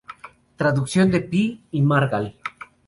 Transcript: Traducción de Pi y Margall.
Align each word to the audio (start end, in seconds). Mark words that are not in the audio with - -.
Traducción 0.55 1.11
de 1.11 1.21
Pi 1.21 1.63
y 1.69 1.83
Margall. 1.83 2.39